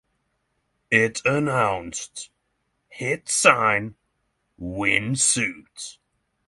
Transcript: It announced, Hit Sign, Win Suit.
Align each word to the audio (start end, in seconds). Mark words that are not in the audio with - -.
It 0.89 1.21
announced, 1.27 2.31
Hit 2.89 3.29
Sign, 3.29 3.93
Win 4.57 5.15
Suit. 5.15 5.99